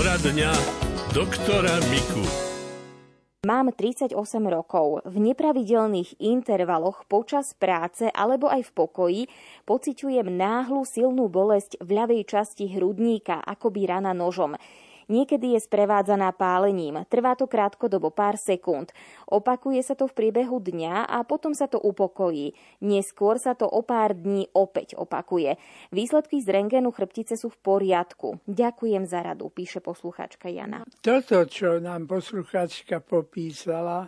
[0.00, 0.48] Poradňa
[1.12, 2.24] doktora Miku.
[3.44, 4.16] Mám 38
[4.48, 5.04] rokov.
[5.04, 9.22] V nepravidelných intervaloch počas práce alebo aj v pokoji
[9.68, 14.56] pociťujem náhlu silnú bolesť v ľavej časti hrudníka, akoby rana nožom.
[15.10, 17.02] Niekedy je sprevádzaná pálením.
[17.10, 18.94] Trvá to krátkodobo, pár sekúnd.
[19.26, 22.54] Opakuje sa to v priebehu dňa a potom sa to upokojí.
[22.78, 25.58] Neskôr sa to o pár dní opäť opakuje.
[25.90, 28.38] Výsledky z rengenu chrbtice sú v poriadku.
[28.46, 30.86] Ďakujem za radu, píše posluchačka Jana.
[31.02, 34.06] Toto, čo nám posluchačka popísala,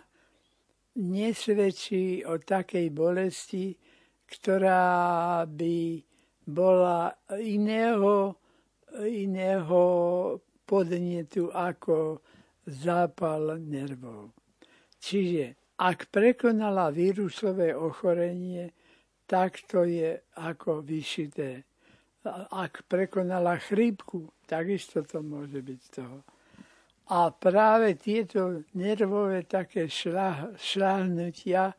[0.95, 3.75] nesvedčí o takej bolesti,
[4.23, 5.99] ktorá by
[6.47, 7.11] bola
[7.43, 8.39] iného,
[9.03, 9.81] iného
[10.73, 12.17] podnetu ako
[12.65, 14.33] zápal nervov.
[14.97, 18.73] Čiže ak prekonala vírusové ochorenie,
[19.29, 21.61] tak to je ako vyšité.
[22.49, 26.25] Ak prekonala chrípku, takisto to môže byť toho.
[27.13, 31.77] A práve tieto nervové také šľah, šľahnutia,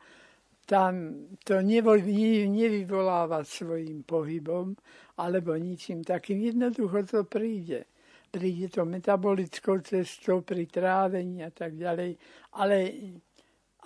[0.63, 4.71] tam to nevyvoláva svojim pohybom
[5.19, 6.47] alebo ničím takým.
[6.47, 7.89] Jednoducho to príde
[8.35, 12.19] príde to metabolickou cestou pri trávení a tak ďalej,
[12.59, 12.77] ale,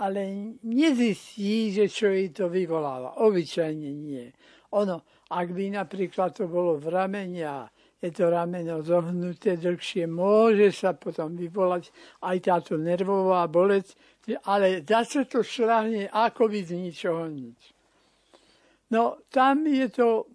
[0.02, 0.22] ale
[0.66, 3.22] nezistí, že čo jej to vyvoláva.
[3.22, 4.26] Obyčajne nie.
[4.74, 7.70] Ono, ak by napríklad to bolo v ramene a
[8.02, 11.94] je to rameno zohnuté dlhšie, môže sa potom vyvolať
[12.26, 13.94] aj táto nervová bolesť,
[14.50, 17.60] ale zase to šľahne ako by z ničoho nič.
[18.90, 20.26] No, tam je to,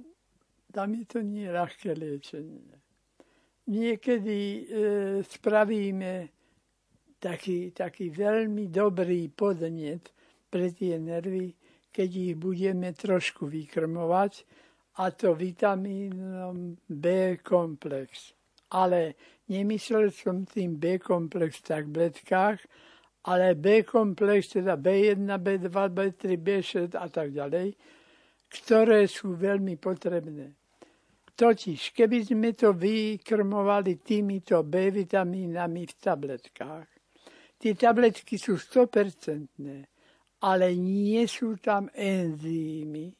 [0.70, 2.84] tam je to nie ľahké liečenie
[3.69, 4.62] niekedy e,
[5.25, 6.29] spravíme
[7.20, 10.12] taký, taký veľmi dobrý podnet
[10.53, 11.57] pre tie nervy,
[11.89, 14.45] keď ich budeme trošku vykrmovať,
[14.95, 18.31] a to vitamínom B komplex.
[18.70, 19.15] Ale
[19.51, 22.59] nemyslel som tým B komplex v tabletkách,
[23.27, 27.75] ale B komplex, teda B1, B2, B3, B6 a tak ďalej,
[28.46, 30.55] ktoré sú veľmi potrebné.
[31.34, 36.89] Totiž, keby sme to vykrmovali týmito B vitamínami v tabletkách,
[37.58, 39.50] tie tabletky sú 100%,
[40.46, 43.11] ale nie sú tam enzymy.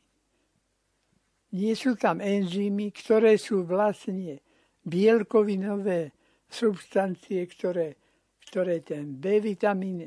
[1.54, 4.38] Nie sú tam enzymy, ktoré sú vlastne
[4.86, 6.14] bielkovinové
[6.46, 7.98] substancie, ktoré,
[8.46, 10.06] ktoré ten B vitamín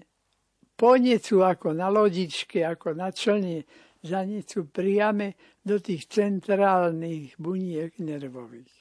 [0.78, 3.66] ponecú ako na lodičke, ako na člne,
[4.04, 8.76] zanesú priame do tých centrálnych buniek nervových.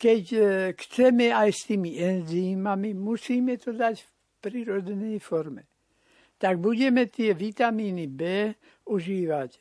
[0.00, 0.40] Keď e,
[0.80, 4.10] chceme aj s tými enzýmami, musíme to dať v
[4.40, 5.68] prírodnej forme.
[6.40, 8.48] Tak budeme tie vitamíny B
[8.88, 9.60] užívať e,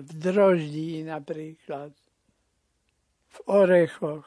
[0.00, 1.92] v droždí napríklad,
[3.28, 4.24] v orechoch.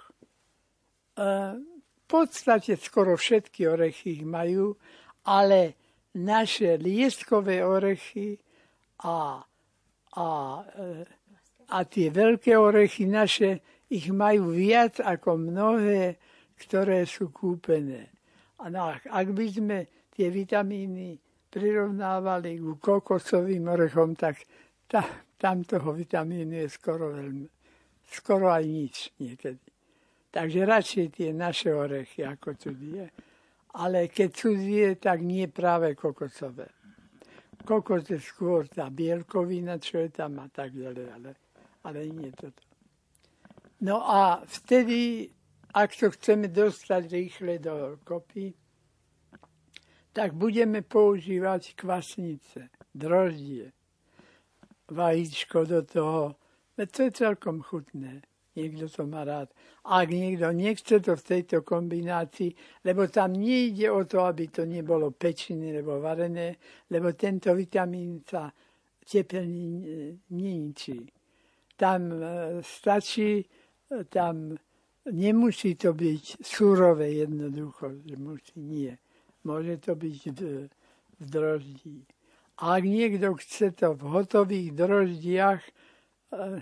[1.17, 4.77] E, v podstate skoro všetky orechy majú,
[5.25, 5.73] ale
[6.21, 8.37] naše liestkové orechy
[9.01, 9.41] a
[10.17, 10.27] a,
[10.75, 11.05] e,
[11.71, 16.19] a tie veľké orechy naše, ich majú viac ako mnohé,
[16.59, 18.11] ktoré sú kúpené.
[18.59, 19.77] A no, ak by sme
[20.11, 21.17] tie vitamíny
[21.51, 24.43] prirovnávali ku kokosovým orechom, tak
[24.87, 25.03] ta,
[25.35, 27.47] tam toho vitamínu je skoro veľmi,
[28.07, 29.67] skoro aj nič niekedy.
[30.31, 33.11] Takže radšej tie naše orechy ako cudzie.
[33.75, 36.80] Ale keď cudzie, tak nie práve kokosové
[37.61, 41.31] kokos je skôr tá bielkovina, čo je tam a tak ďalej, ale,
[41.83, 42.61] ale nie toto.
[43.81, 45.29] No a vtedy,
[45.73, 48.53] ak to chceme dostať rýchle do kopy,
[50.13, 53.71] tak budeme používať kvasnice, droždie,
[54.91, 56.35] vajíčko do toho.
[56.75, 58.21] To je celkom chutné.
[58.51, 59.47] Niekto to má rád.
[59.87, 65.15] Ak niekto nechce to v tejto kombinácii, lebo tam nejde o to, aby to nebolo
[65.15, 66.59] pečené alebo varené,
[66.91, 68.51] lebo tento vitamín sa
[69.07, 70.99] tepelne neničí.
[71.79, 73.45] Tam e, stačí, e,
[74.11, 74.51] tam
[75.07, 78.93] nemusí to byť surové jednoducho, že musí, nie.
[79.47, 80.69] Môže to byť v,
[81.19, 82.05] v droždí.
[82.61, 86.61] A ak niekto chce to v hotových droždiach, e,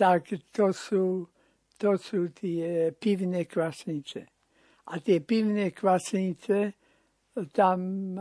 [0.00, 1.28] tak to sú,
[1.76, 4.24] to sú tie pivné kvasnice.
[4.88, 6.72] A tie pivné kvasnice,
[7.52, 8.16] tam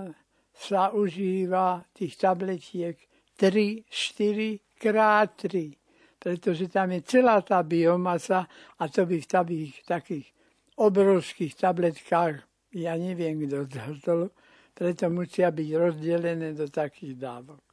[0.52, 3.00] sa užíva tých tabletiek
[3.40, 8.44] 3, 4 krát 3, pretože tam je celá tá biomasa
[8.76, 10.28] a to by v takých, takých
[10.76, 12.44] obrovských tabletkách,
[12.76, 14.36] ja neviem, kto zhodol,
[14.76, 17.64] preto musia byť rozdelené do takých dávok.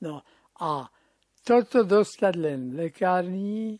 [0.00, 0.24] No
[0.64, 0.88] a
[1.44, 3.76] toto dostať len v lekárni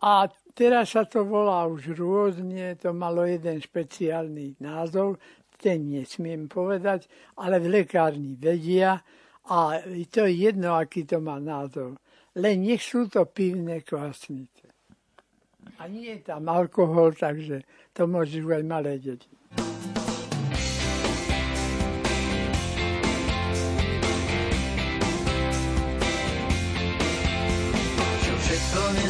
[0.00, 5.18] a teraz sa to volá už rôzne, to malo jeden špeciálny názov,
[5.58, 7.10] ten nesmiem povedať,
[7.42, 9.02] ale v lekárni vedia
[9.50, 11.98] a to je jedno, aký to má názov.
[12.36, 14.68] Len nech sú to pivné kvasnice.
[15.80, 19.35] A nie je tam alkohol, takže to môžu aj malé deti.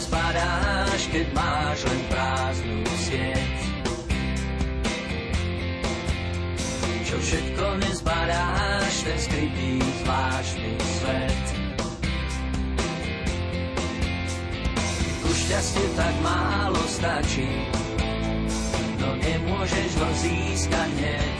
[0.06, 2.78] Nezbadáš, keď máš len prázdnu
[3.10, 3.58] sieť.
[7.06, 11.44] Čo všetko nezbadáš, ten skrytý zvláštny svet.
[15.26, 17.50] Ku šťastie tak málo stačí,
[19.02, 21.38] no nemôžeš ho získať hneď.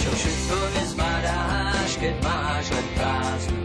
[0.00, 3.61] Čo všetko nezbadáš, keď máš len prázdnu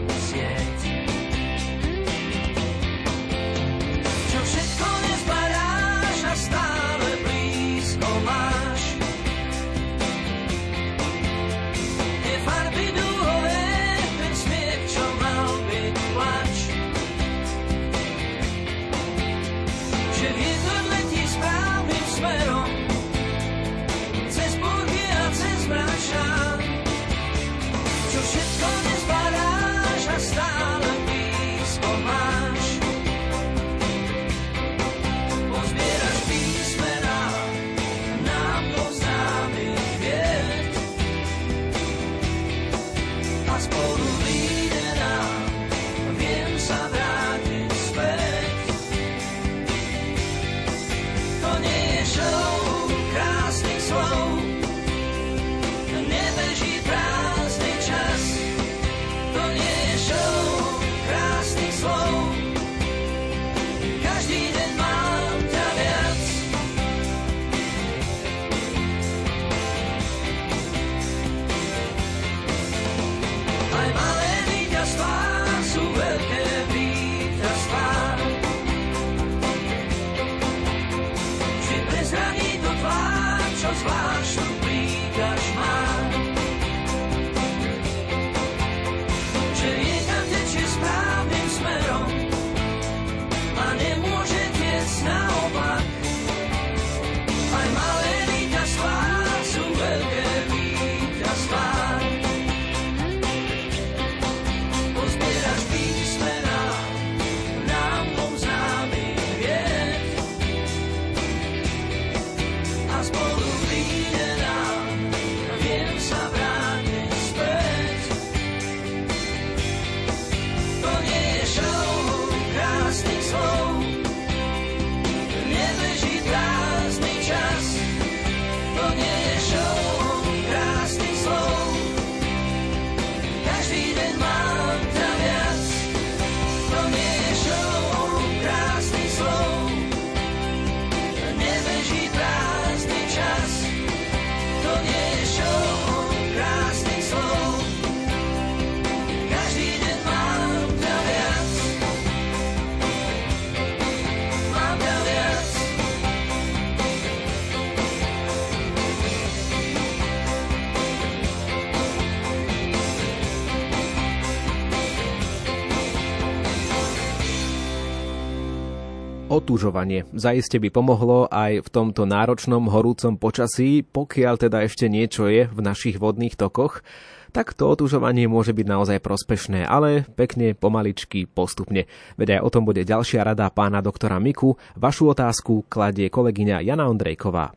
[169.38, 175.46] Otužovanie zaiste by pomohlo aj v tomto náročnom horúcom počasí, pokiaľ teda ešte niečo je
[175.46, 176.82] v našich vodných tokoch,
[177.30, 181.86] tak to otužovanie môže byť naozaj prospešné, ale pekne, pomaličky, postupne.
[182.18, 184.58] Veď aj o tom bude ďalšia rada pána doktora Miku.
[184.74, 187.54] Vašu otázku kladie kolegyňa Jana Ondrejková.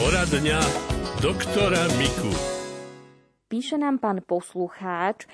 [0.00, 0.60] Poradňa
[1.20, 2.32] doktora Miku.
[3.48, 5.24] Píše nám pán poslucháč,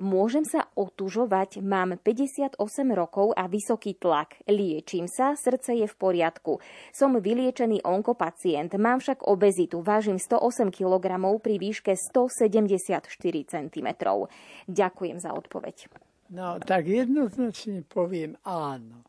[0.00, 2.56] Môžem sa otužovať, mám 58
[2.96, 4.40] rokov a vysoký tlak.
[4.48, 6.56] Liečím sa, srdce je v poriadku.
[6.88, 13.04] Som vyliečený onkopacient, mám však obezitu, vážim 108 kg pri výške 174
[13.44, 13.88] cm.
[14.72, 15.92] Ďakujem za odpoveď.
[16.32, 19.04] No, tak jednoznačne poviem áno.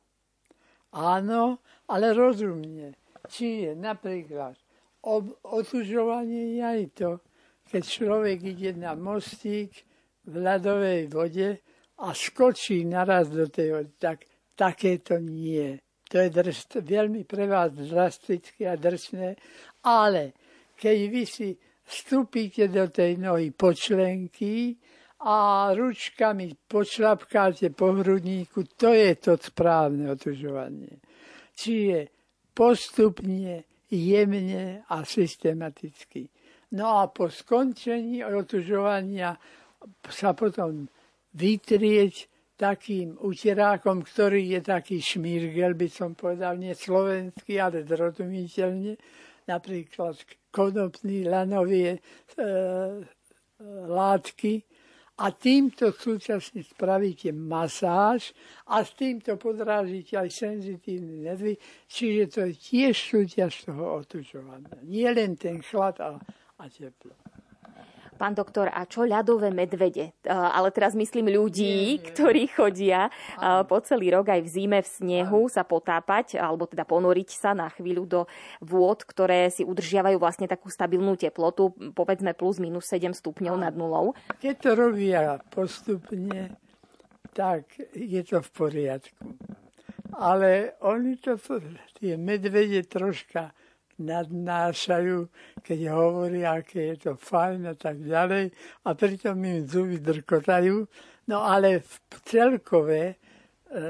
[0.92, 3.00] Áno, ale rozumne.
[3.32, 4.60] Je napríklad
[5.00, 7.12] ob- otužovanie aj to,
[7.72, 9.88] keď človek ide na mostík,
[10.26, 11.50] v ľadovej vode
[12.02, 14.26] a skočí naraz do tej vody, tak
[14.56, 15.78] takéto nie.
[16.12, 19.40] To je drst, veľmi pre vás drastické a drsné,
[19.88, 20.36] ale
[20.76, 21.50] keď vy si
[21.88, 24.76] vstúpite do tej nohy počlenky
[25.22, 31.00] a ručkami počlapkáte po hrudníku, to je to správne otužovanie.
[31.56, 32.10] Čiže
[32.52, 36.28] postupne, jemne a systematicky.
[36.72, 39.36] No a po skončení otužovania
[40.10, 40.88] sa potom
[41.34, 48.94] vytrieť takým uterákom, ktorý je taký šmírgel, by som povedal, nie slovenský, ale zrozumiteľne,
[49.50, 50.14] napríklad
[50.54, 52.00] konopný, lanovie e,
[52.38, 52.46] e,
[53.90, 54.62] látky,
[55.22, 58.34] a týmto súčasne spravíte masáž
[58.66, 64.82] a s týmto podrážite aj senzitívne nervy, čiže to je tiež súťaž toho otužovania.
[64.82, 66.18] Nie len ten chlad a,
[66.58, 67.14] a teplo.
[68.22, 70.14] Pán doktor, a čo ľadové medvede?
[70.30, 72.06] Ale teraz myslím ľudí, nie, nie.
[72.06, 73.10] ktorí chodia
[73.66, 77.66] po celý rok aj v zime v snehu sa potápať, alebo teda ponoriť sa na
[77.74, 78.22] chvíľu do
[78.62, 84.14] vôd, ktoré si udržiavajú vlastne takú stabilnú teplotu, povedzme plus minus 7 stupňov nad nulou.
[84.38, 86.54] Keď to robia postupne,
[87.34, 89.34] tak je to v poriadku.
[90.14, 91.42] Ale oni to,
[91.98, 93.50] tie medvede troška
[94.02, 95.30] nadnášajú,
[95.62, 98.50] keď hovoria, aké je to fajn a tak ďalej
[98.86, 100.86] a pritom im zuby drkotajú.
[101.30, 101.94] No ale v
[102.26, 103.16] celkové e,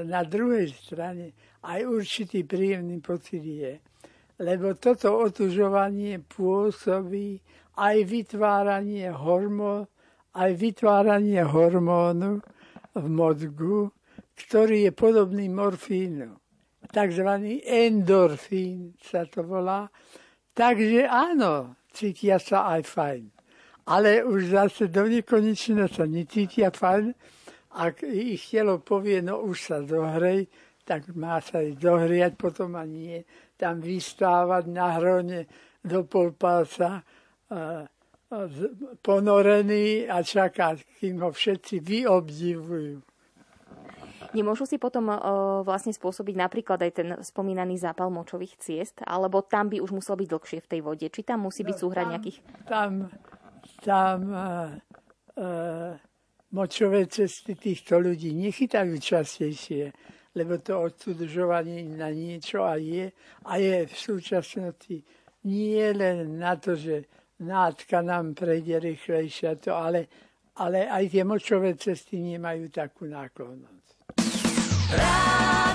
[0.04, 1.32] na druhej strane
[1.64, 3.80] aj určitý príjemný pocit je.
[4.42, 7.40] Lebo toto otužovanie pôsobí
[7.78, 9.88] aj vytváranie hormón,
[10.34, 12.42] aj vytváranie hormónu
[12.98, 13.94] v mozgu,
[14.36, 16.41] ktorý je podobný morfínu
[16.92, 17.30] tzv.
[17.64, 19.88] endorfín sa to volá.
[20.52, 23.24] Takže áno, cítia sa aj fajn.
[23.88, 27.16] Ale už zase do nekonečna sa necítia fajn.
[27.72, 30.52] Ak ich telo povie, no už sa zohrej,
[30.84, 33.24] tak má sa ísť zohriať, potom a nie
[33.56, 35.48] tam vystávať na hrone
[35.80, 37.00] do polpása
[39.02, 43.11] ponorený a čakať, kým ho všetci vyobdivujú.
[44.32, 45.20] Nemôžu si potom uh,
[45.68, 50.28] vlastne spôsobiť napríklad aj ten spomínaný zápal močových ciest, alebo tam by už muselo byť
[50.32, 51.08] dlhšie v tej vode?
[51.12, 52.38] Či tam musí byť no, súhrať nejakých...
[52.64, 52.92] Tam,
[53.84, 54.72] tam uh,
[55.36, 55.94] uh,
[56.56, 59.92] močové cesty týchto ľudí nechytajú častejšie,
[60.36, 63.12] lebo to odsudžovanie na niečo a je.
[63.48, 65.04] A je v súčasnosti
[65.44, 67.04] nie len na to, že
[67.42, 70.08] nátka nám prejde rýchlejšie, to, ale,
[70.56, 73.81] ale aj tie močové cesty nemajú takú náklonnosť.
[74.92, 75.71] Rádio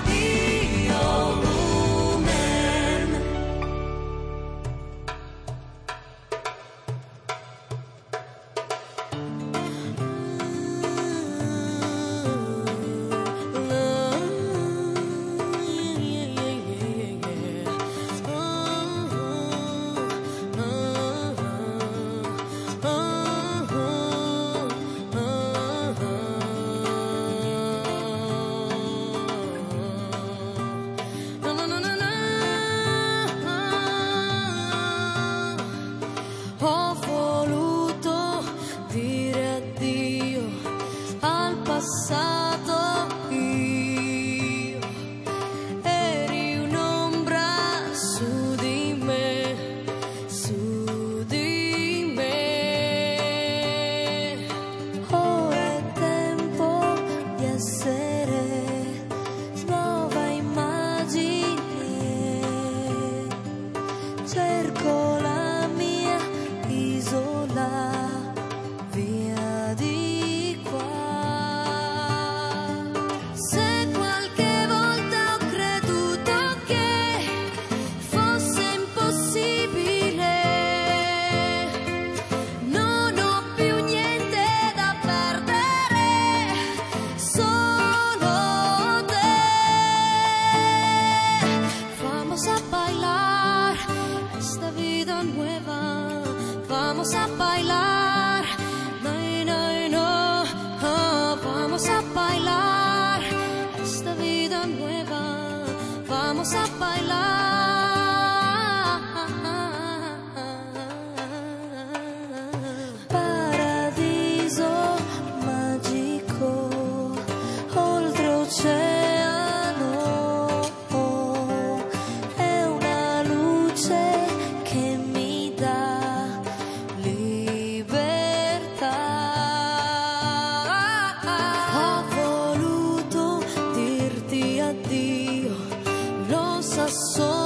[134.73, 137.36] ti oh, los azotes.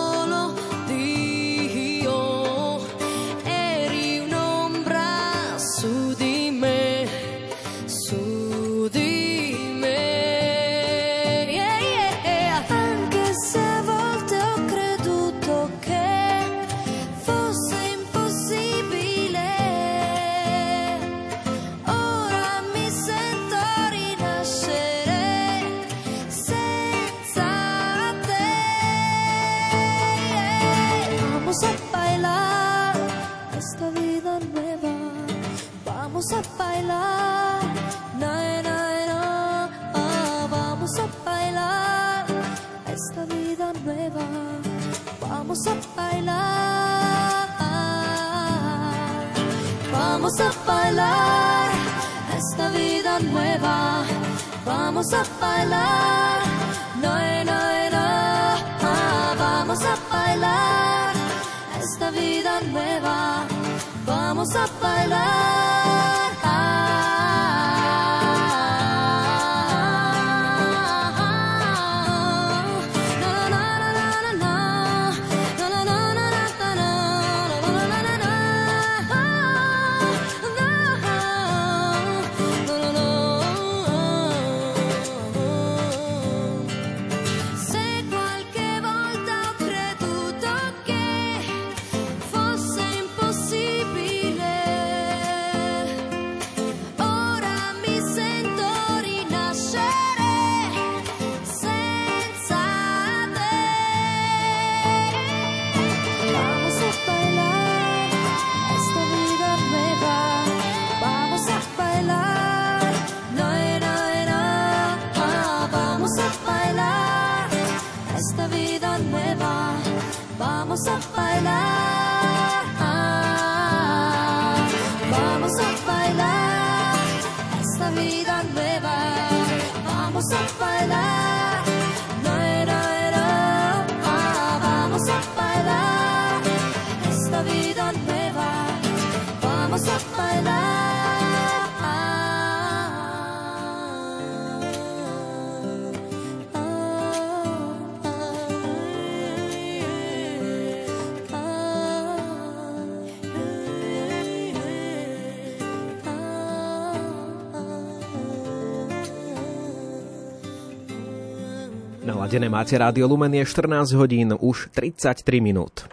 [162.22, 165.90] Naladené máte Rádio Lumen je 14 hodín, už 33 minút.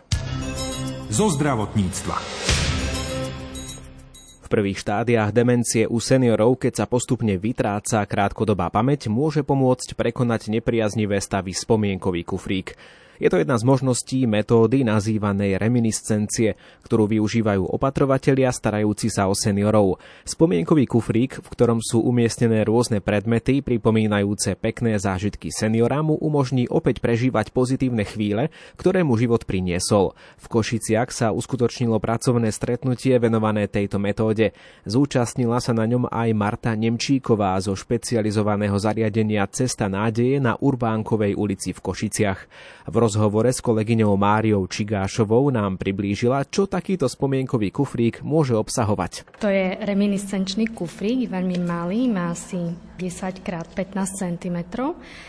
[1.08, 2.16] Zo zdravotníctva.
[4.44, 10.52] V prvých štádiách demencie u seniorov, keď sa postupne vytráca krátkodobá pamäť, môže pomôcť prekonať
[10.52, 12.76] nepriaznivé stavy spomienkový kufrík.
[13.18, 16.54] Je to jedna z možností metódy nazývanej reminiscencie,
[16.86, 19.98] ktorú využívajú opatrovatelia starajúci sa o seniorov.
[20.22, 27.02] Spomienkový kufrík, v ktorom sú umiestnené rôzne predmety pripomínajúce pekné zážitky seniora, mu umožní opäť
[27.02, 30.14] prežívať pozitívne chvíle, ktoré mu život priniesol.
[30.38, 34.54] V Košiciach sa uskutočnilo pracovné stretnutie venované tejto metóde.
[34.86, 41.74] Zúčastnila sa na ňom aj Marta Nemčíková zo špecializovaného zariadenia Cesta nádeje na Urbánkovej ulici
[41.74, 42.40] v Košiciach.
[42.86, 49.40] V rozhovore s kolegyňou Máriou Čigášovou nám priblížila, čo takýto spomienkový kufrík môže obsahovať.
[49.40, 52.60] To je reminiscenčný kufrík, veľmi malý, má asi
[53.00, 54.58] 10 x 15 cm.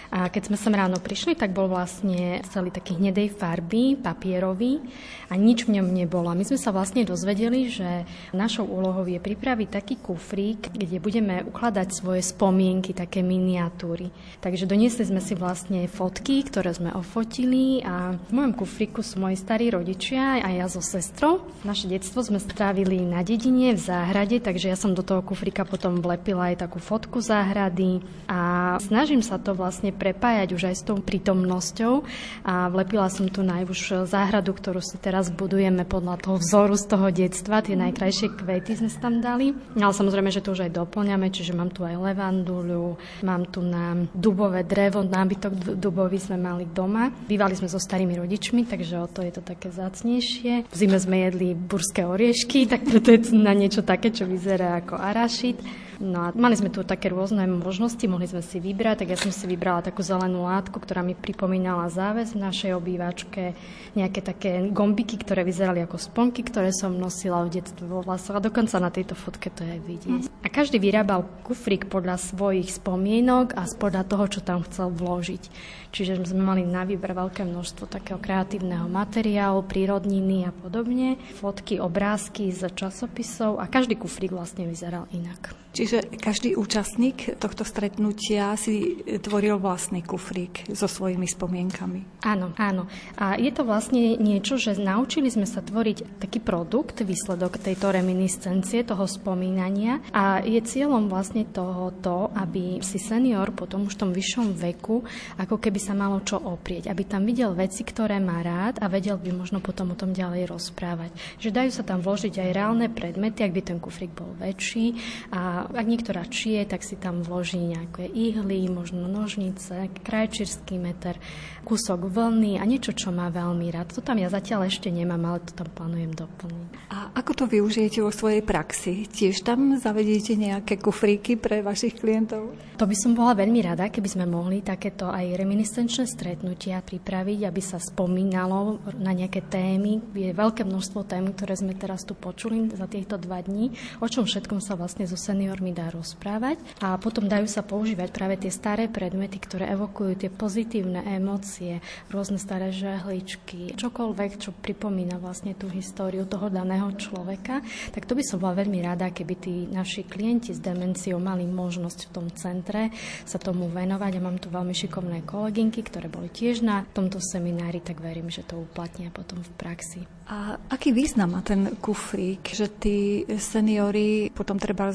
[0.10, 4.82] A keď sme sem ráno prišli, tak bol vlastne celý taký hnedej farby, papierový
[5.30, 6.34] a nič v ňom nebolo.
[6.34, 11.88] My sme sa vlastne dozvedeli, že našou úlohou je pripraviť taký kufrík, kde budeme ukladať
[11.94, 14.10] svoje spomienky, také miniatúry.
[14.42, 19.38] Takže doniesli sme si vlastne fotky, ktoré sme ofotili a v mojom kufríku sú moji
[19.38, 21.46] starí rodičia a ja so sestrou.
[21.62, 26.02] Naše detstvo sme strávili na dedine, v záhrade, takže ja som do toho kufríka potom
[26.02, 30.98] vlepila aj takú fotku záhrady a snažím sa to vlastne prepájať už aj s tou
[30.98, 32.02] prítomnosťou
[32.48, 37.08] a vlepila som tu najúž záhradu, ktorú si teraz budujeme podľa toho vzoru z toho
[37.14, 39.52] detstva, tie najkrajšie kvety sme tam dali.
[39.76, 42.96] Ale samozrejme, že to už aj doplňame, čiže mám tu aj levanduľu,
[43.28, 47.12] mám tu na dubové drevo, nábytok dubový sme mali doma.
[47.28, 50.72] Bývali sme so starými rodičmi, takže o to je to také zácnejšie.
[50.72, 54.96] V zime sme jedli burské oriešky, tak preto je na niečo také, čo vyzerá ako
[54.96, 55.60] arašit.
[56.00, 59.36] No a mali sme tu také rôzne možnosti, mohli sme si vybrať, tak ja som
[59.36, 63.52] si vybrala takú zelenú látku, ktorá mi pripomínala záväz v našej obývačke,
[64.00, 68.46] nejaké také gombiky, ktoré vyzerali ako sponky, ktoré som nosila v detstve vo vlasoch a
[68.46, 70.22] dokonca na tejto fotke to je vidieť.
[70.40, 75.44] A každý vyrábal kufrík podľa svojich spomienok a podľa toho, čo tam chcel vložiť.
[75.92, 82.56] Čiže sme mali na výber veľké množstvo takého kreatívneho materiálu, prírodniny a podobne, fotky, obrázky
[82.56, 85.60] z časopisov a každý kufrík vlastne vyzeral inak.
[85.70, 85.89] Čiže
[86.22, 92.22] každý účastník tohto stretnutia si tvoril vlastný kufrík so svojimi spomienkami.
[92.28, 92.86] Áno, áno.
[93.18, 98.86] A je to vlastne niečo, že naučili sme sa tvoriť taký produkt, výsledok tejto reminiscencie,
[98.86, 104.14] toho spomínania a je cieľom vlastne toho to, aby si senior po tom už tom
[104.14, 105.02] vyššom veku
[105.40, 109.16] ako keby sa malo čo oprieť, aby tam videl veci, ktoré má rád a vedel
[109.16, 111.12] by možno potom o tom ďalej rozprávať.
[111.40, 114.98] Že dajú sa tam vložiť aj reálne predmety, ak by ten kufrík bol väčší
[115.32, 121.16] a ak niektorá čie, tak si tam vloží nejaké ihly, možno nožnice, krajčírsky meter,
[121.64, 123.96] kúsok vlny a niečo, čo má veľmi rád.
[123.96, 126.70] To tam ja zatiaľ ešte nemám, ale to tam plánujem doplniť.
[126.92, 129.08] A ako to využijete vo svojej praxi?
[129.08, 132.52] Tiež tam zavediete nejaké kufríky pre vašich klientov?
[132.76, 137.62] To by som bola veľmi rada, keby sme mohli takéto aj reminiscenčné stretnutia pripraviť, aby
[137.64, 140.04] sa spomínalo na nejaké témy.
[140.12, 143.72] Je veľké množstvo tém, ktoré sme teraz tu počuli za týchto dva dní,
[144.04, 146.60] o čom všetkom sa vlastne so seniormi dá rozprávať.
[146.84, 151.80] A potom dajú sa používať práve tie staré predmety, ktoré evokujú tie pozitívne emócie,
[152.12, 157.62] rôzne staré žehličky, čokoľvek, čo pripomína vlastne tú históriu toho daného človeka.
[157.96, 162.00] Tak to by som bola veľmi rada, keby tí naši klienti s demenciou mali možnosť
[162.10, 162.92] v tom centre
[163.24, 164.12] sa tomu venovať.
[164.18, 168.44] A mám tu veľmi šikovné kolegynky, ktoré boli tiež na tomto seminári, tak verím, že
[168.44, 170.19] to uplatnia potom v praxi.
[170.30, 174.94] A aký význam má ten kufrík, že tí seniori potom treba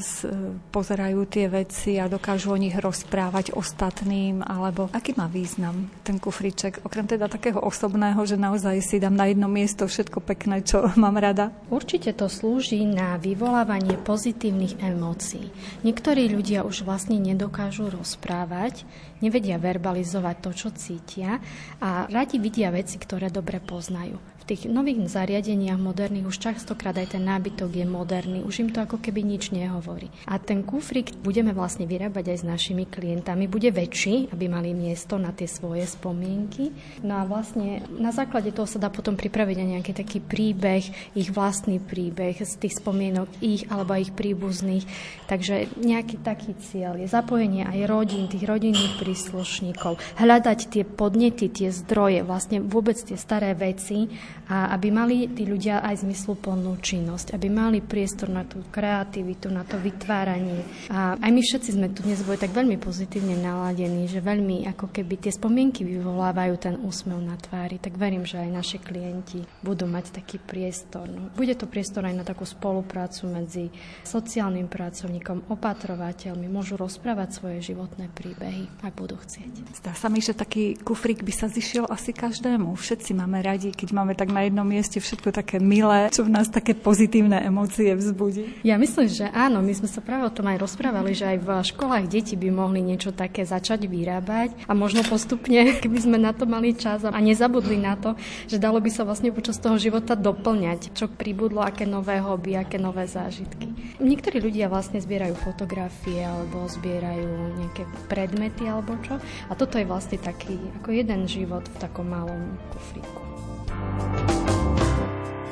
[0.71, 6.87] pozerajú tie veci a dokážu o nich rozprávať ostatným, alebo aký má význam ten kufríček,
[6.87, 11.19] okrem teda takého osobného, že naozaj si dám na jedno miesto všetko pekné, čo mám
[11.19, 11.51] rada?
[11.67, 15.51] Určite to slúži na vyvolávanie pozitívnych emócií.
[15.83, 18.87] Niektorí ľudia už vlastne nedokážu rozprávať,
[19.19, 21.43] nevedia verbalizovať to, čo cítia
[21.83, 27.25] a radi vidia veci, ktoré dobre poznajú tých nových zariadeniach moderných už častokrát aj ten
[27.25, 30.13] nábytok je moderný, už im to ako keby nič nehovorí.
[30.29, 33.49] A ten kufrik budeme vlastne vyrábať aj s našimi klientami.
[33.49, 36.69] Bude väčší, aby mali miesto na tie svoje spomienky.
[37.01, 40.83] No a vlastne na základe toho sa dá potom pripraviť aj nejaký taký príbeh,
[41.17, 44.85] ich vlastný príbeh z tých spomienok ich alebo ich príbuzných.
[45.25, 51.73] Takže nejaký taký cieľ je zapojenie aj rodín, tých rodinných príslušníkov, hľadať tie podnety, tie
[51.73, 54.05] zdroje, vlastne vôbec tie staré veci
[54.45, 59.65] a aby mali tí ľudia aj zmysluplnú činnosť, aby mali priestor na tú kreativitu, na
[59.65, 60.61] to vytváranie.
[60.93, 64.93] A aj my všetci sme tu dnes boli tak veľmi pozitívne naladení, že veľmi ako
[64.93, 69.89] keby tie spomienky vyvolávajú ten úsmev na tvári, tak verím, že aj naši klienti budú
[69.89, 71.09] mať taký priestor.
[71.09, 73.73] No, bude to priestor aj na takú spoluprácu medzi
[74.05, 79.81] sociálnym pracovníkom, opatrovateľmi, môžu rozprávať svoje životné príbehy, ak budú chcieť.
[79.81, 82.77] Zdá sa mi, že taký kufrík by sa zišiel asi každému.
[82.77, 86.47] Všetci máme radi, keď máme tak na jednom mieste všetko také milé, čo v nás
[86.49, 88.61] také pozitívne emócie vzbudí.
[88.65, 91.49] Ja myslím, že áno, my sme sa práve o tom aj rozprávali, že aj v
[91.65, 96.45] školách deti by mohli niečo také začať vyrábať a možno postupne, keby sme na to
[96.45, 98.13] mali čas a nezabudli na to,
[98.45, 102.77] že dalo by sa vlastne počas toho života doplňať, čo pribudlo, aké nové hobby, aké
[102.77, 103.71] nové zážitky.
[104.01, 109.17] Niektorí ľudia vlastne zbierajú fotografie alebo zbierajú nejaké predmety alebo čo.
[109.49, 113.24] A toto je vlastne taký ako jeden život v takom malom kufríku.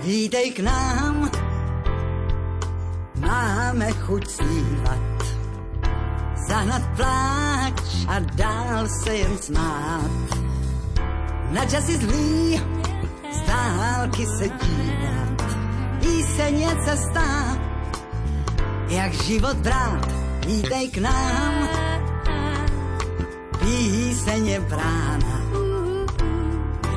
[0.03, 1.31] Vítej k nám,
[3.23, 5.19] máme chuť zpívat,
[6.47, 10.27] zahnat pláč a dál se jen smát.
[11.55, 12.61] Na časy zlý,
[13.31, 15.39] z dálky se dívat,
[15.99, 17.27] píseň je cesta,
[18.87, 20.07] jak život brát,
[20.45, 21.55] vítej k nám,
[23.59, 25.42] píseň je brána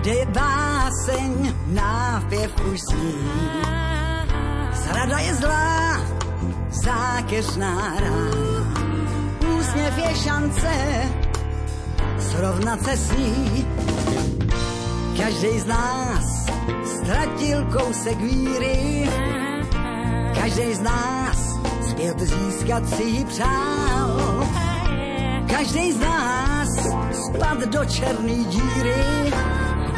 [0.06, 3.14] kde je báseň, nápěv už zní.
[4.72, 6.00] Zrada je zlá,
[6.70, 8.74] zákeřná rána.
[9.58, 10.74] Úsměv je šance,
[12.18, 13.66] srovnat se s ní.
[15.18, 16.24] Každý z nás
[16.84, 19.10] ztratil kousek víry,
[20.40, 21.38] každý z nás
[21.90, 24.46] zpět získat si ji přál.
[25.50, 26.68] Každý z nás
[27.26, 29.32] spad do černý díry,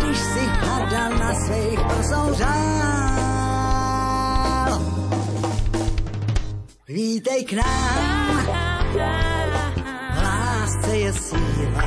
[0.08, 2.48] když si hada na svých prsou žál.
[6.88, 8.46] Vítej k nám,
[10.14, 11.84] v lásce je síla,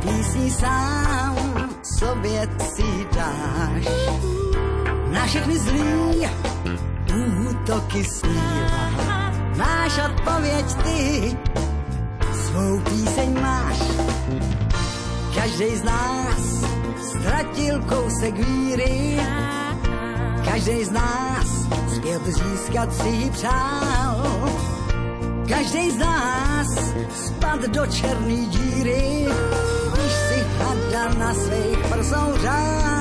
[0.00, 1.36] písní sám
[1.98, 3.88] sobě si dáš.
[5.10, 6.28] Na všechny zlý
[7.48, 8.90] útoky sníva,
[9.56, 11.36] máš odpověď ty,
[12.32, 13.78] svou píseň máš.
[15.36, 16.40] Každý z nás
[17.08, 19.20] ztratil kousek víry,
[20.44, 21.46] každý z nás
[21.96, 24.24] zpět získat si přál.
[25.48, 26.66] Každý z nás
[27.14, 29.26] spad do černý díry,
[29.92, 32.95] když si hada na svých prsou řál.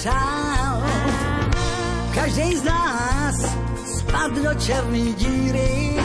[0.00, 0.82] Přál.
[2.14, 3.36] Každý z nás
[3.98, 5.96] spad do černý díry,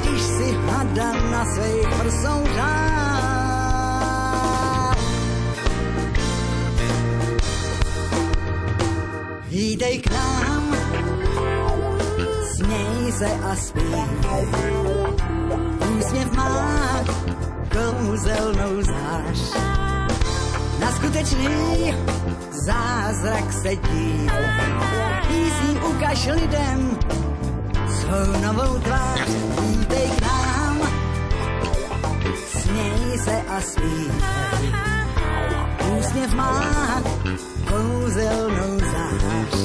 [0.00, 3.02] když si hada na svých prsou řál.
[9.48, 10.76] Vítej k nám,
[12.56, 14.46] směj se a zpívej.
[15.98, 17.04] Úsměv má
[17.72, 19.56] kouzelnou zář.
[20.80, 21.94] Na skutečný
[22.64, 24.46] zázrak se dívej.
[25.28, 26.98] Písní ukaž lidem
[28.00, 29.20] svou novou tvář.
[29.60, 30.80] Vítej k nám,
[32.46, 34.74] směj se a zpívej.
[35.98, 37.02] Úsměv má
[37.68, 39.60] kouzelnou zář.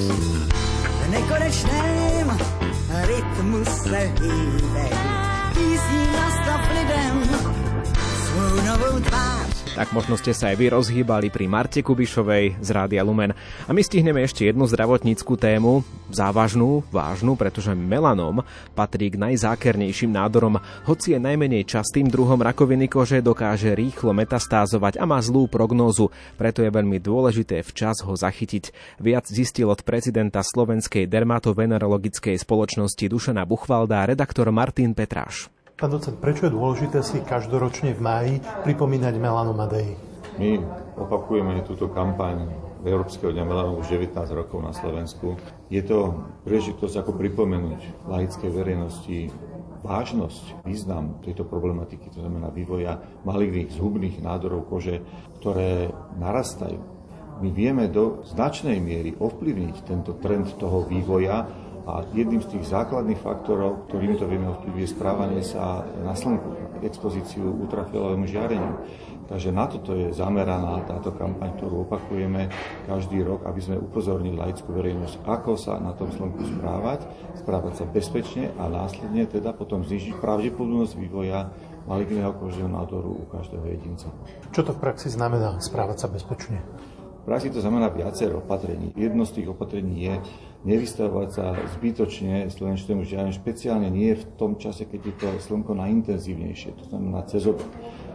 [1.05, 2.37] V nekonečném
[2.89, 4.91] rytmu se hýbej.
[5.53, 7.23] Písní nastav lidem
[8.25, 9.56] svou novou tvář.
[9.77, 13.29] Tak možno ste sa aj vy rozhýbali pri Marte Kubišovej z Rádia Lumen.
[13.69, 18.41] A my stihneme ešte jednu zdravotníckú tému, závažnú, vážnu, pretože melanom
[18.73, 20.57] patrí k najzákernejším nádorom,
[20.89, 26.09] hoci je najmenej častým druhom rakoviny kože, dokáže rýchlo metastázovať a má zlú prognózu,
[26.41, 28.73] preto je veľmi dôležité včas ho zachytiť.
[28.97, 35.53] Viac zistil od prezidenta Slovenskej dermatovenerologickej spoločnosti Dušana Buchvalda redaktor Martin Petráš.
[35.77, 38.33] Pán docent, prečo je dôležité si každoročne v máji
[38.65, 39.93] pripomínať melanoma day?
[40.41, 40.57] My
[40.97, 42.49] opakujeme túto kampaň
[42.81, 45.37] Európskeho dňa melanómu už 19 rokov na Slovensku.
[45.69, 46.17] Je to
[46.49, 49.29] príležitosť ako pripomenúť laickej verejnosti
[49.85, 55.05] vážnosť, význam tejto problematiky, to znamená vývoja maligných zhubných nádorov kože,
[55.37, 56.81] ktoré narastajú.
[57.37, 61.45] My vieme do značnej miery ovplyvniť tento trend toho vývoja
[61.87, 66.83] a jedným z tých základných faktorov, ktorými to vieme ovplyvniť, je správanie sa na slnku,
[66.83, 68.75] expozíciu ultrafialovému žiareniu.
[69.27, 72.47] Takže na toto je zameraná táto kampaň, ktorú opakujeme
[72.87, 77.03] každý rok, aby sme upozornili laickú verejnosť, ako sa na tom slnku správať,
[77.35, 81.51] správať sa bezpečne a následne teda potom znižiť pravdepodobnosť vývoja
[81.87, 84.07] maligného kožného nádoru u každého jedinca.
[84.55, 86.63] Čo to v praxi znamená správať sa bezpečne?
[87.27, 88.95] Praxi to znamená viacero opatrení.
[88.95, 90.15] Jedno z tých opatrení je
[90.67, 96.75] nevystavovať sa zbytočne slnečnému žiareniu, špeciálne nie v tom čase, keď je to slnko najintenzívnejšie,
[96.75, 97.65] to znamená cez obed.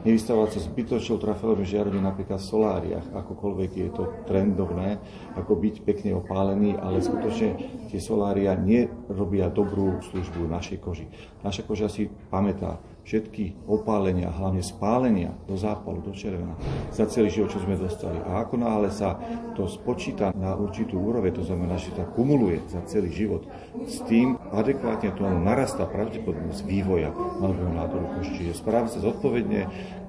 [0.02, 4.98] Nevystavovať sa zbytočnou trafilovým žiareniu napríklad v soláriach, akokoľvek je to trendovné,
[5.38, 7.56] ako byť pekne opálený, ale skutočne
[7.88, 11.06] tie solária nerobia dobrú službu našej koži.
[11.46, 16.54] Naša koža si pamätá, všetky opálenia, hlavne spálenia do zápalu, do červená,
[16.94, 18.18] za celý život, čo sme dostali.
[18.22, 19.18] A ako náhle sa
[19.58, 23.46] to spočíta na určitú úroveň, to znamená, že sa kumuluje za celý život,
[23.86, 27.10] s tým adekvátne tomu narastá pravdepodobnosť vývoja
[27.40, 28.44] malého nádoru kosti.
[28.44, 29.60] Čiže správať sa zodpovedne,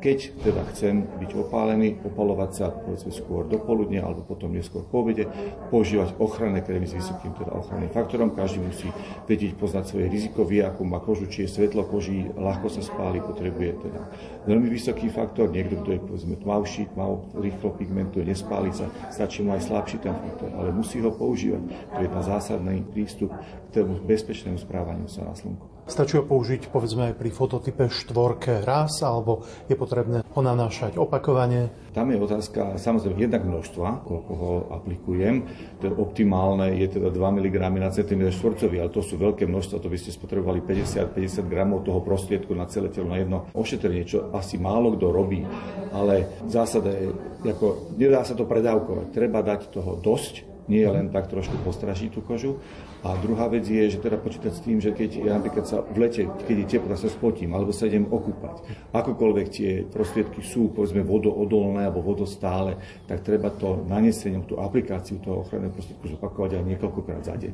[0.03, 4.99] keď teda chcem byť opálený, opalovať sa povedzme skôr do poludnia alebo potom neskôr po
[4.99, 5.32] obede,
[5.71, 8.36] používať ochranné krémy s vysokým teda ochranným faktorom.
[8.36, 8.91] Každý musí
[9.32, 13.23] vedieť poznať svoje riziko, vie, akú má kožu, či je svetlo koží, ľahko sa spáli,
[13.23, 14.01] potrebuje teda
[14.43, 15.47] veľmi vysoký faktor.
[15.47, 20.12] Niekto, kto je povedzme tmavší, tmav, rýchlo pigmentuje, nespáli sa, stačí mu aj slabší ten
[20.12, 21.63] faktor, ale musí ho používať.
[21.95, 24.03] To je ten zásadný prístup k tomu
[24.34, 25.69] bezpečnému správaniu sa na slnku.
[25.86, 31.69] Stačí ho použiť povedzme pri fototype štvorke raz, alebo je potrebné ho nanášať opakovane?
[31.93, 35.46] Tam je otázka samozrejme jednak množstva, koľko ho aplikujem.
[35.84, 39.86] To je optimálne je teda 2 mg na cm štvorcový, ale to sú veľké množstva,
[39.86, 44.34] to by ste spotrebovali 50-50 gramov toho prostriedku na celé telo na jedno ošetrenie, čo
[44.34, 45.46] asi málo kto robí.
[45.93, 47.13] Ale zásada je,
[47.46, 52.24] ako, nedá sa to predávkovať, treba dať toho dosť, nie len tak trošku postražiť tú
[52.24, 52.63] kožu.
[53.04, 56.08] A druhá vec je, že teda počítať s tým, že keď ja napríklad sa v
[56.08, 58.63] lete, keď je teplo, sa spotím, alebo sa idem okúpať,
[58.96, 65.44] akokoľvek tie prostriedky sú, povedzme, vodoodolné alebo vodostále, tak treba to nanesením, tú aplikáciu toho
[65.44, 67.54] ochranného prostriedku zopakovať aj niekoľkokrát za deň.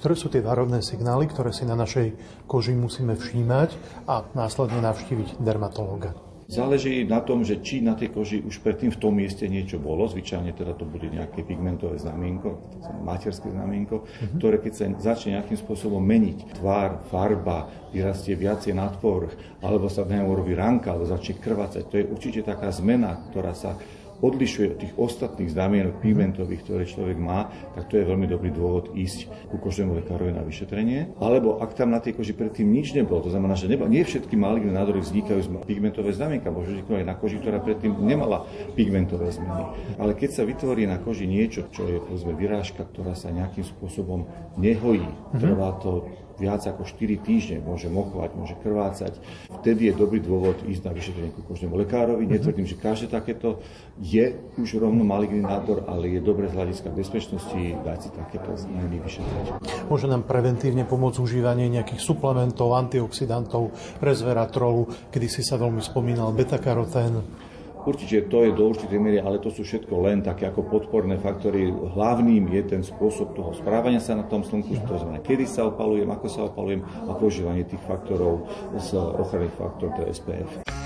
[0.00, 2.16] Ktoré sú tie varovné signály, ktoré si na našej
[2.48, 3.70] koži musíme všímať
[4.08, 6.27] a následne navštíviť dermatológa?
[6.48, 10.08] Záleží na tom, že či na tej koži už predtým v tom mieste niečo bolo,
[10.08, 12.56] zvyčajne teda to bude nejaké pigmentové znamienko,
[13.04, 14.40] materské znamienko, mm-hmm.
[14.40, 20.08] ktoré keď sa začne nejakým spôsobom meniť, tvár, farba, vyrastie viacej nad povrch, alebo sa
[20.08, 23.76] v urobí ranka, alebo začne krvácať, to je určite taká zmena, ktorá sa
[24.18, 28.90] odlišuje od tých ostatných znamienok pigmentových, ktoré človek má, tak to je veľmi dobrý dôvod
[28.94, 31.18] ísť ku kožnému lekárovi na vyšetrenie.
[31.22, 34.34] Alebo ak tam na tej koži predtým nič nebolo, to znamená, že neba, nie všetky
[34.34, 39.30] maligné nádory vznikajú z pigmentové znamienka, môžu vzniknúť aj na koži, ktorá predtým nemala pigmentové
[39.30, 39.94] zmeny.
[39.96, 44.26] Ale keď sa vytvorí na koži niečo, čo je povedzme vyrážka, ktorá sa nejakým spôsobom
[44.58, 45.06] nehojí,
[45.38, 49.18] trvá to viac ako 4 týždne, môže mochovať, môže krvácať,
[49.60, 52.24] vtedy je dobrý dôvod ísť na vyšetrenie ku kožnému lekárovi.
[52.24, 53.60] Netvrdím, že každé takéto
[53.98, 59.02] je už rovno maligný nádor, ale je dobré z hľadiska bezpečnosti dať si takéto znamení
[59.02, 59.46] vyšetriť.
[59.90, 67.47] Môže nám preventívne pomôcť užívanie nejakých suplementov, antioxidantov, resveratrolu, kedy si sa veľmi spomínal beta-karotén.
[67.88, 71.72] Určite to je do určitej miery, ale to sú všetko len také ako podporné faktory.
[71.72, 76.12] Hlavným je ten spôsob toho správania sa na tom slnku, to znamená, kedy sa opalujem,
[76.12, 78.44] ako sa opalujem a používanie tých faktorov
[78.76, 80.77] z ochranných faktorov, to je SPF.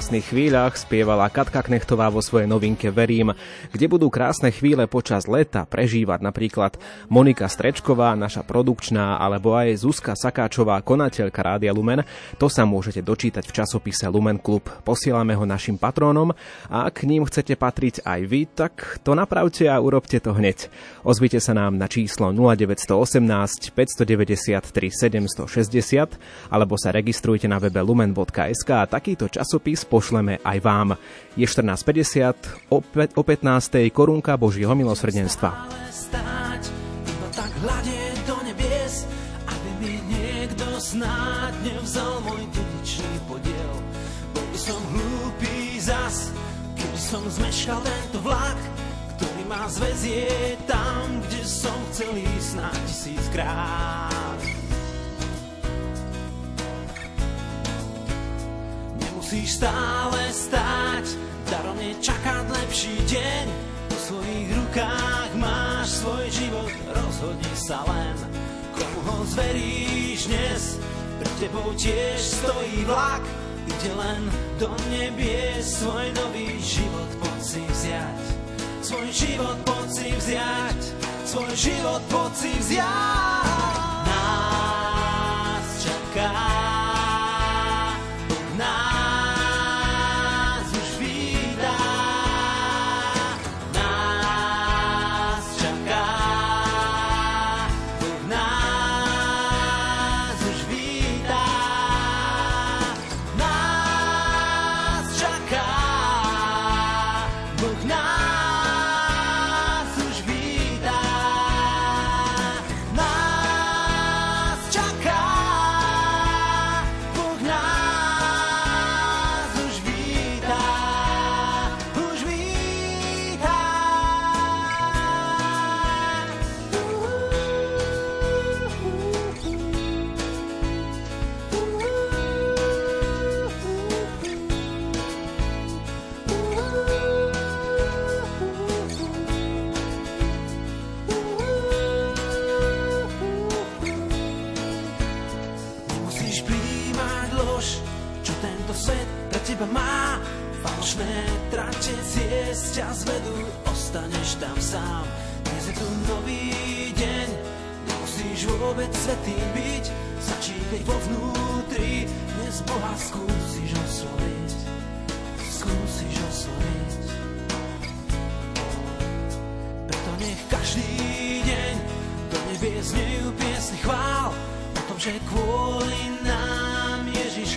[0.00, 3.36] Krásnych chvíľach spievala Katka Knechtová vo svojej novinke Verím,
[3.68, 6.80] kde budú krásne chvíle počas leta prežívať napríklad
[7.12, 12.00] Monika Strečková, naša produkčná, alebo aj Zuzka Sakáčová, konateľka Rádia Lumen.
[12.40, 14.72] To sa môžete dočítať v časopise Lumen Klub.
[14.88, 16.32] Posielame ho našim patrónom
[16.72, 20.72] a ak k ním chcete patriť aj vy, tak to napravte a urobte to hneď.
[21.04, 24.64] Ozvite sa nám na číslo 0918 593
[25.44, 30.88] 760 alebo sa registrujte na webe lumen.sk a takýto časopis pošleme aj vám.
[31.34, 33.90] Je 14.50, o, pe- o 15.
[33.90, 35.66] korunka Božieho milosrdenstva.
[35.90, 36.62] stáť,
[37.10, 39.10] iba tak hľadieť do nebies,
[39.50, 42.40] aby mi niekto snáď nevzal môj
[43.30, 43.72] podiel.
[44.34, 46.34] Bol som hlúpý zas,
[46.74, 48.58] keby som zmeškal tento vlak,
[49.16, 54.19] ktorý ma zvezie tam, kde som chcel ísť snáď tisíckrát.
[59.30, 61.06] Nemusíš stále stáť,
[61.46, 63.46] darovne čakať lepší deň.
[63.86, 68.18] Po svojich rukách máš svoj život, rozhodni sa len,
[68.74, 70.82] komu ho zveríš dnes.
[71.22, 73.22] Pred tebou tiež stojí vlak,
[73.70, 74.26] ide len
[74.58, 78.22] do nebie svoj nový život poď si vziať.
[78.82, 80.80] Svoj život poď si vziať,
[81.22, 83.49] svoj život poď si vziať.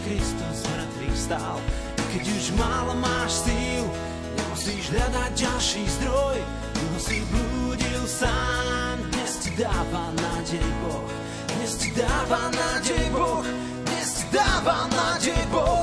[0.03, 1.57] Kristus z mŕtvych stál.
[1.95, 3.83] I keď už málo máš síl,
[4.35, 6.37] nemusíš hľadať ďalší zdroj,
[6.75, 8.99] dlho si blúdil sám.
[9.15, 11.07] Dnes ti dáva nádej Boh,
[11.55, 13.47] dnes ti dáva nádej Boh,
[13.87, 15.82] dnes ti dáva nádej Boh.